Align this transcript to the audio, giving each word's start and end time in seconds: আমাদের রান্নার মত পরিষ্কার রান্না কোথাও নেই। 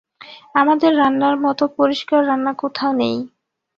আমাদের 0.55 0.91
রান্নার 0.95 1.35
মত 1.43 1.59
পরিষ্কার 1.77 2.19
রান্না 2.29 2.53
কোথাও 2.61 2.91
নেই। 2.93 3.17